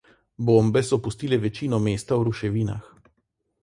Bombe 0.47 0.81
so 0.87 0.99
pustile 1.09 1.41
večino 1.45 1.83
mesta 1.91 2.19
v 2.21 2.29
ruševinah. 2.31 2.93